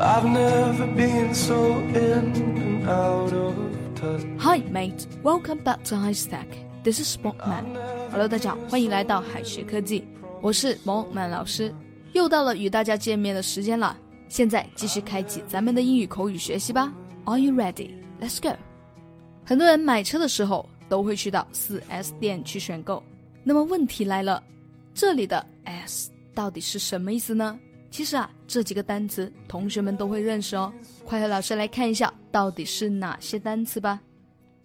[0.00, 3.54] I've never been so in and out of
[3.94, 4.38] time.
[4.38, 5.06] Hi mate.
[5.22, 6.46] Welcome back to High Stack.
[6.82, 7.76] This is Sportman.
[8.10, 10.08] Hello，大家好，欢迎来到海学科技，
[10.40, 11.70] 我是毛曼老师。
[12.14, 13.94] 又到了与大家见面的时间了，
[14.30, 16.90] 现在继续开启咱们的英语口语学习吧。
[17.26, 17.90] Are you ready?
[18.22, 18.56] Let's go.
[19.44, 23.02] 很多人买车的时候都会去到 4S 店去选购。
[23.44, 24.42] 那么问题来了，
[24.94, 27.60] 这里的 S 到底是什么意思呢？
[27.90, 30.72] 其实啊，这几个单词同学们都会认识哦。
[31.04, 34.00] 快和老师来看一下，到底是哪些单词吧。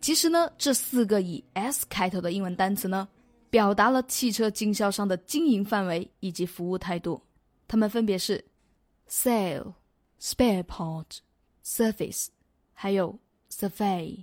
[0.00, 3.08] 其实呢，这四个以 S 开头的英文单词呢，
[3.50, 7.20] 表达了汽车经销商的经营范围以及服务态度。
[7.66, 8.42] 它们分别是
[9.10, 9.74] sale、
[10.20, 11.18] spare part、
[11.64, 12.28] service，
[12.72, 13.18] 还有
[13.50, 14.22] survey。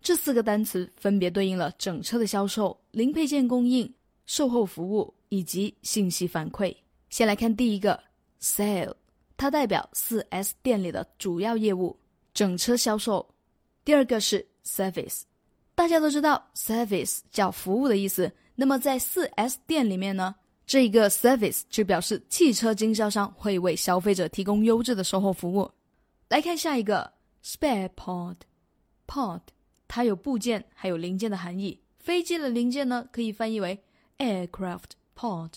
[0.00, 3.94] 这四个单词分别对应了整车的销售、零配件供应、
[4.26, 6.74] 售后服务以及信息反馈。
[7.08, 8.02] 先来看第一个。
[8.42, 8.94] Sale，
[9.36, 11.96] 它代表 4S 店里的主要业务，
[12.34, 13.26] 整车销售。
[13.84, 15.22] 第二个是 Service，
[15.74, 18.32] 大家都知道 Service 叫服务的意思。
[18.56, 20.34] 那么在 4S 店里面呢，
[20.66, 25.70] 这一个 Service 就表示汽车经销商会为消费者提供优质的售后服务。
[26.28, 27.12] 来看下一个
[27.44, 29.42] Spare Part，Part
[29.86, 31.80] 它有部件还有零件的含义。
[31.98, 33.82] 飞机的零件呢，可以翻译为
[34.18, 35.52] Aircraft Part。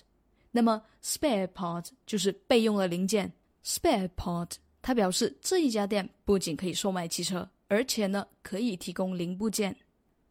[0.55, 3.33] 那么，spare part 就是备用的零件。
[3.64, 9.77] spare part 它表示这一家店不仅可以售卖汽车，而且呢可以提供零部件。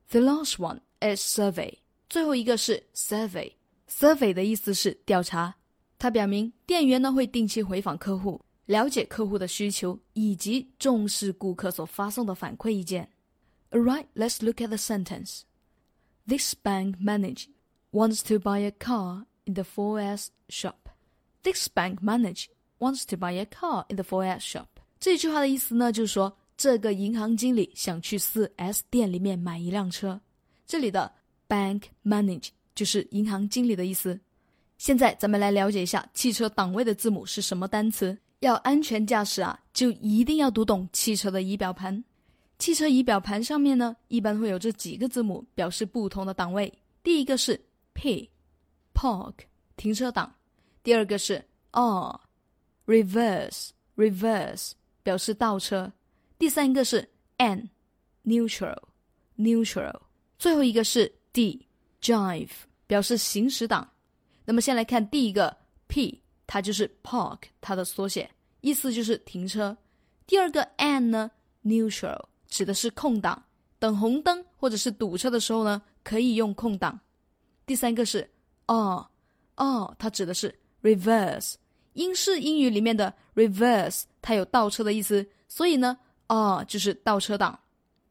[0.09, 1.73] The last one is survey，
[2.09, 5.55] 最后一个是 survey。survey 的意思是调查，
[5.97, 13.09] 它表明店员呢会定期回访客户，了解客户的需求，以及重视顾客所发送的反馈意见。
[13.71, 15.41] Alright, let's look at the sentence.
[16.27, 17.49] This bank manager
[17.91, 19.25] wants to buy a car.
[19.46, 20.88] in the 4S shop.
[21.42, 24.66] This bank manager wants to buy a car in the 4S shop.
[24.98, 30.20] 这句话的意思呢，就是说这个银行经理想去 4S 店里面买一辆车。
[30.66, 31.12] 这里的
[31.48, 34.18] bank manager 就是银行经理的意思。
[34.78, 38.16] 现在咱们来了解一下汽车档位的字母是什么单词。
[38.40, 42.04] 要安全驾驶啊，就一定要读懂汽车的仪表盘。
[42.58, 46.70] 汽车仪表盘上面呢，一般会有这几个字母，表示不同的档位。
[47.02, 47.58] 第一个是
[47.94, 48.28] P。
[48.94, 49.34] Park
[49.76, 50.32] 停车档，
[50.82, 54.72] 第二个是 R，reverse reverse
[55.02, 55.92] 表示倒车，
[56.38, 57.68] 第三个是 N
[58.24, 58.78] neutral
[59.36, 60.00] neutral，
[60.38, 61.66] 最后一个是 D
[62.00, 62.48] drive
[62.86, 63.90] 表示行驶档。
[64.44, 65.56] 那么先来看第一个
[65.88, 69.76] P，它就是 Park 它的缩写，意思就是停车。
[70.26, 71.30] 第二个 N 呢
[71.64, 73.44] neutral 指的是空档，
[73.78, 77.00] 等红灯或者是堵车的时候呢，可以用空档。
[77.66, 78.30] 第三个是。
[78.66, 79.06] 哦，
[79.56, 81.54] 哦，它指的是 reverse，
[81.92, 85.98] 英式英语里面的 reverse，它有倒车的意思，所以呢，
[86.28, 87.58] 哦，就是倒车档。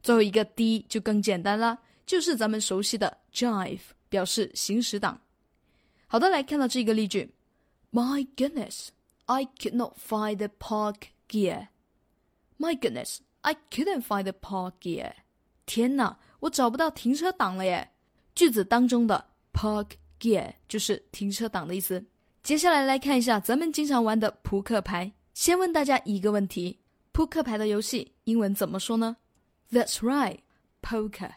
[0.02, 5.20] 最后一个 D 就更简单啦，就是咱们熟悉的 drive，表示行驶档。
[6.08, 7.34] 好的，来看到这个例句
[7.92, 8.90] ：My goodness,
[9.26, 10.98] I could not find the park
[11.30, 11.70] gear.
[12.60, 15.14] My goodness, I couldn't find the park gear.
[15.66, 17.94] 天哪，我找不到停车档了耶！
[18.36, 19.92] 句子当中的 park。
[20.24, 22.02] Gear 就是停车档的意思。
[22.44, 25.12] 接下来来看一下咱们经常玩的扑克牌。
[25.34, 26.80] 先问大家一个问题：
[27.12, 29.18] 扑克牌的游戏英文怎么说呢
[29.70, 30.40] ？That's right,
[30.82, 31.32] poker,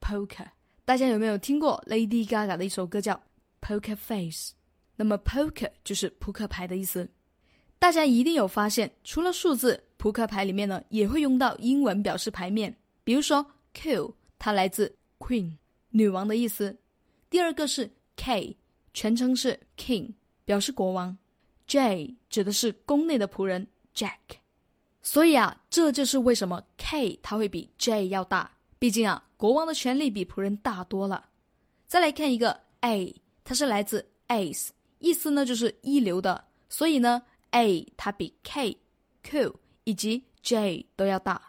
[0.00, 0.48] poker。
[0.84, 3.14] 大家有没有听过 Lady Gaga 的一首歌叫
[3.60, 4.50] 《Poker Face》？
[4.96, 7.08] 那么 poker 就是扑克牌的意思。
[7.78, 12.76] 大家一定有发现，除了数字，扑克牌里面呢也会用到英文表示牌面。
[13.04, 15.52] 比如说 Q，它来自 Queen，
[15.90, 16.76] 女王的意思。
[17.30, 17.88] 第二个是。
[18.24, 18.56] K
[18.94, 20.12] 全称是 King，
[20.44, 21.18] 表示国王。
[21.66, 23.66] J 指的是宫内的仆人
[23.96, 24.38] Jack。
[25.02, 28.48] 所以啊，这就是为什么 K 它会比 J 要大。
[28.78, 31.28] 毕竟啊，国王的权力比仆人大多了。
[31.88, 33.12] 再来看一个 A，
[33.42, 34.68] 它是来自 Ace，
[35.00, 36.44] 意思呢就是一流的。
[36.68, 38.78] 所以呢，A 它比 K、
[39.24, 41.42] Q 以及 J 都要大。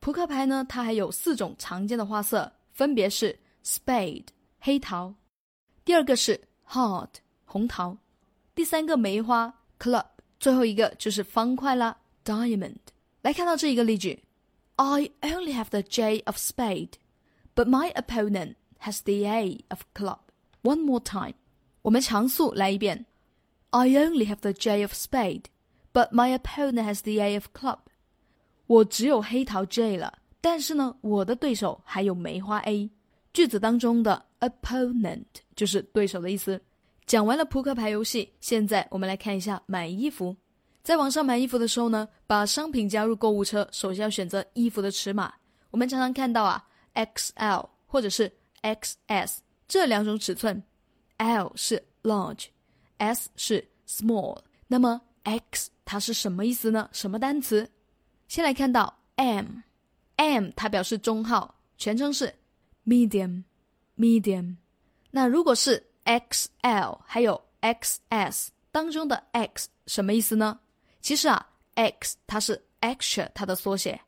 [0.00, 4.26] 扑克牌呢，它还有四种常见的花色，分别是 Spade
[4.58, 5.14] 黑桃。
[5.84, 7.08] 第二个是 heart
[7.44, 7.96] 红桃，
[8.54, 10.06] 第三个梅花 club，
[10.38, 12.76] 最后一个就是方块啦 diamond。
[13.22, 14.22] 来看到这一个例句
[14.76, 16.92] ：I only have the J of spade,
[17.54, 20.18] but my opponent has the A of club.
[20.62, 21.34] One more time，
[21.82, 23.06] 我们常速来一遍
[23.70, 25.44] ：I only have the J of spade,
[25.92, 27.78] but my opponent has the A of club.
[28.66, 32.90] 我只有黑桃 J 了，但是呢，我的对手还有梅花 A。
[33.32, 35.24] 句子当中的 opponent
[35.54, 36.60] 就是对手的意思。
[37.06, 40.36] 讲完了扑克牌游戏，现在我们来看一下买衣服。
[40.82, 45.32] 在网上买衣服的时候呢，把商品加入购物车，首先要选择衣服的尺码。
[45.70, 48.32] 我们常常看到啊，XL 或者是
[48.62, 49.38] XS
[49.68, 50.62] 这两种尺寸
[51.18, 54.38] ，L 是 large，S 是 small。
[54.66, 56.88] 那么 X 它是什么意思呢？
[56.92, 57.68] 什么单词？
[58.28, 62.32] 先来看到 M，M 它表示中号，全称是
[62.86, 64.56] medium，medium。
[65.10, 70.58] 那如果是 XL 还有 XS 当中的 X 什么意思呢？
[71.00, 74.00] 其实啊，X 它是 extra 它的缩写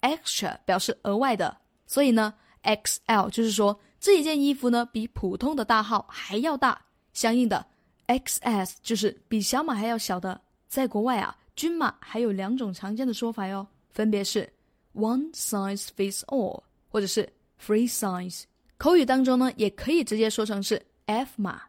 [0.00, 1.56] ，extra 表示额外的，
[1.86, 6.80] 所以呢，XL 就是说这一件衣服呢比普通的大号还要大，
[7.12, 7.64] 相应的
[8.06, 10.40] XS 就是比小码还要小的。
[10.68, 14.52] 在国外啊，均码还有两种常见的说法哟，分别是
[14.94, 17.28] one size fits all 或者是
[17.60, 18.44] free size。
[18.78, 21.62] 口语当中呢，也可以直接说成是 F 码。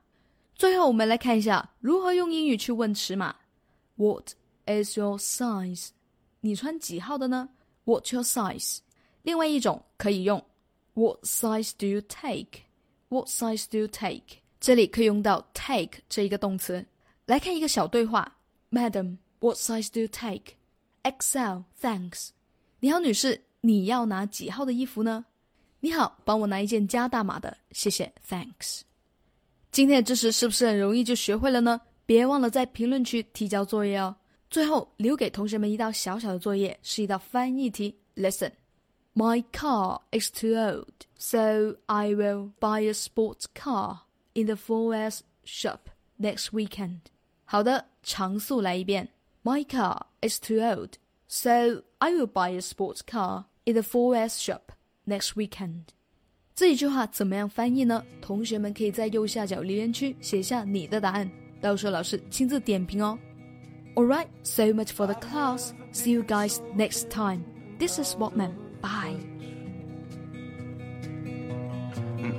[0.56, 3.36] 最后我们来看一下如何用英语去问尺码
[3.96, 5.90] ，What？Is your size？
[6.42, 7.50] 你穿几号的呢
[7.86, 8.80] ？What's your size？
[9.22, 10.44] 另外一种可以用
[10.94, 14.40] What size do you take？What size do you take？
[14.60, 16.86] 这里可以用到 take 这一个动词。
[17.26, 18.38] 来看一个小对话
[18.72, 22.30] ：Madam，What size do you take？XL，Thanks。
[22.80, 25.26] 你好，女士，你要拿几号的衣服呢？
[25.80, 28.82] 你好，帮我拿一件加大码的，谢谢，Thanks。
[29.72, 31.80] 今天的知识是不是很容易就学会了呢？
[32.08, 34.16] 别忘了在评论区提交作业哦。
[34.50, 37.96] 最后留给同学们一道小小的作业，是一道翻译题。
[38.16, 38.54] Listen,
[39.14, 44.00] my car is too old, so I will buy a sports car
[44.34, 45.82] in the 4S shop
[46.20, 47.02] next weekend.
[47.46, 49.10] 好的，常速来一遍。
[49.44, 50.94] My car is too old,
[51.28, 54.62] so I will buy a sports car in the 4S shop
[55.07, 55.89] next weekend.
[56.55, 58.05] 这一句话怎么样翻译呢？
[58.21, 61.31] 同学们可以在右下角留言区写下你的答案，
[61.61, 63.19] 到时候老师亲自点评哦。
[63.95, 65.73] Alright, so much for the class.
[65.93, 67.43] See you guys next time.
[67.79, 68.53] This is Walkman.
[68.81, 69.19] Bye.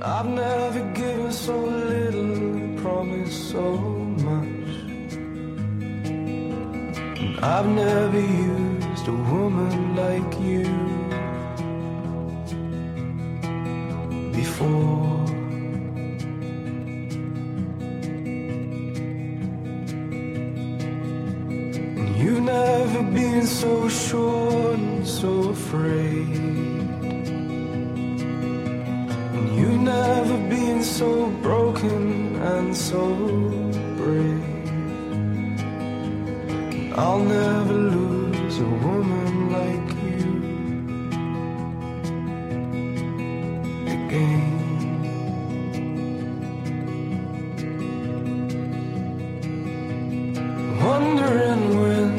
[0.02, 3.78] I've never given so little, promised so
[4.18, 4.48] much.
[7.40, 10.64] I've never used a woman like you
[14.59, 15.25] Before.
[22.17, 26.27] You've never been so sure and so afraid.
[29.35, 33.05] And you've never been so broken and so
[33.97, 34.67] brave.
[36.73, 39.88] And I'll never lose a woman like
[51.09, 52.09] Wondering when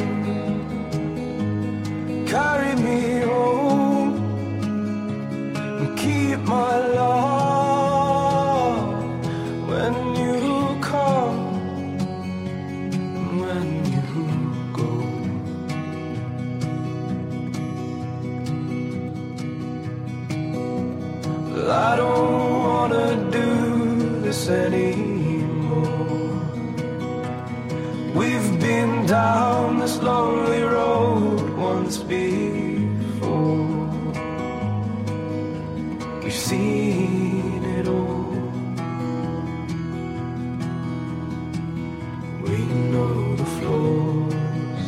[2.27, 4.13] carry me home
[5.55, 8.83] and keep my love
[9.71, 10.41] when you
[10.81, 11.39] come
[13.17, 14.03] and when you
[14.79, 14.91] go.
[21.71, 23.49] I don't wanna do
[24.23, 25.20] this anymore.
[31.91, 33.89] Once before.
[36.23, 38.31] We've seen it all.
[42.45, 42.59] We
[42.93, 44.85] know the flaws.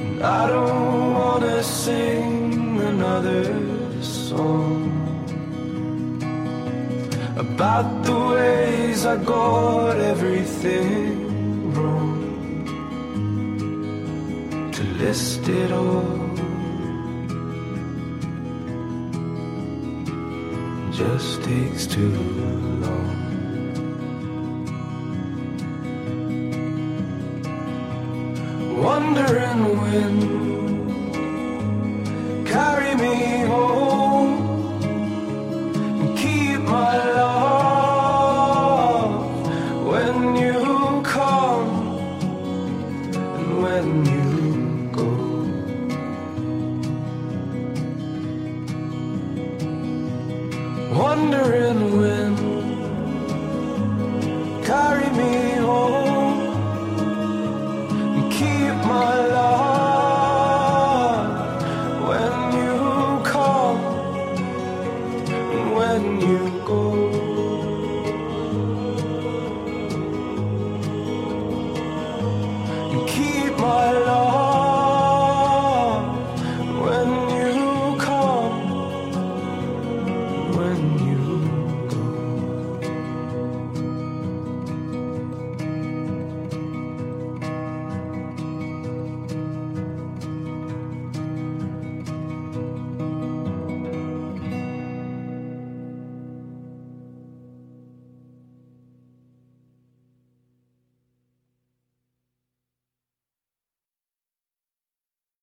[0.00, 3.67] And I don't wanna sing another
[7.38, 12.18] about the ways I got everything wrong.
[14.72, 16.18] To list it all
[20.90, 23.14] just takes too long.
[28.82, 30.14] Wondering when
[32.46, 33.14] carry me
[33.46, 33.77] home
[51.18, 52.38] wandering wind.
[54.64, 55.34] Carry me
[55.68, 56.40] home
[58.16, 60.38] and keep my love
[62.08, 62.76] when you
[63.24, 63.80] come
[65.54, 66.87] and when you go.